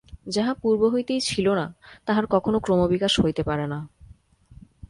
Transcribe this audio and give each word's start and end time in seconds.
যাহা 0.27 0.53
পূর্ব 0.53 0.81
হইতেই 0.93 1.21
ছিল 1.21 1.47
না, 1.53 1.65
তাহার 2.05 2.25
কখনও 2.27 2.59
ক্রমবিকাশ 2.59 3.13
হইতে 3.19 3.41
পারে 3.43 3.65
না। 3.67 3.79